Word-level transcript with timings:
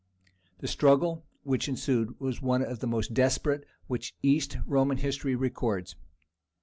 The 0.61 0.67
struggle 0.67 1.27
which 1.43 1.69
ensued 1.69 2.19
was 2.19 2.41
one 2.41 2.63
of 2.63 2.79
the 2.79 2.87
most 2.87 3.13
desperate 3.13 3.67
which 3.85 4.15
East 4.23 4.57
Roman 4.65 4.97
history 4.97 5.35
records. 5.35 5.95